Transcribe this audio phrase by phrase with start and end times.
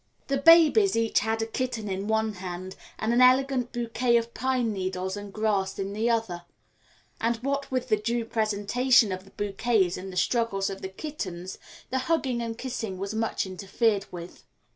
[0.29, 4.73] The babies each had a kitten in one hand and an elegant bouquet of pine
[4.73, 6.43] needles and grass in the other,
[7.19, 11.59] and what with the due presentation of the bouquets and the struggles of the kittens,
[11.91, 14.43] the hugging and kissing was much interfered with.